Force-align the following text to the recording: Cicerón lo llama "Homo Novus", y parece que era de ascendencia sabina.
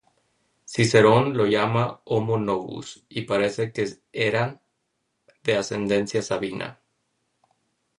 Cicerón 0.65 1.37
lo 1.37 1.45
llama 1.45 2.01
"Homo 2.05 2.39
Novus", 2.39 3.05
y 3.07 3.21
parece 3.21 3.71
que 3.71 3.87
era 4.11 4.59
de 5.43 5.55
ascendencia 5.55 6.23
sabina. 6.23 6.79